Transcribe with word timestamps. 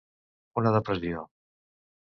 Una 0.61 0.73
depressió. 0.77 1.25